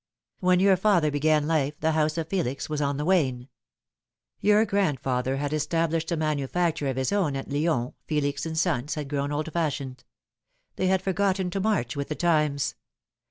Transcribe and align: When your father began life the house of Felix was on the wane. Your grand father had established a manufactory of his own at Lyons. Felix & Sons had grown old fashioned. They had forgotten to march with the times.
When 0.39 0.59
your 0.59 0.77
father 0.77 1.11
began 1.11 1.45
life 1.45 1.79
the 1.79 1.91
house 1.91 2.17
of 2.17 2.27
Felix 2.27 2.67
was 2.67 2.81
on 2.81 2.97
the 2.97 3.05
wane. 3.05 3.49
Your 4.39 4.65
grand 4.65 4.99
father 4.99 5.37
had 5.37 5.53
established 5.53 6.11
a 6.11 6.17
manufactory 6.17 6.89
of 6.89 6.95
his 6.97 7.11
own 7.11 7.35
at 7.35 7.51
Lyons. 7.51 7.93
Felix 8.07 8.47
& 8.51 8.55
Sons 8.59 8.95
had 8.95 9.07
grown 9.07 9.31
old 9.31 9.53
fashioned. 9.53 10.03
They 10.75 10.87
had 10.87 11.03
forgotten 11.03 11.51
to 11.51 11.59
march 11.59 11.95
with 11.95 12.07
the 12.07 12.15
times. 12.15 12.73